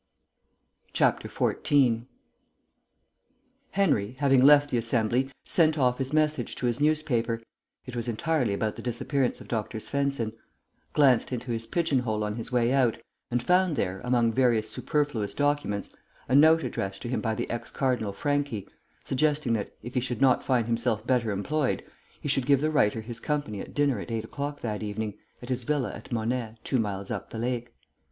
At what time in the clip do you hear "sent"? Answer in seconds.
5.45-5.77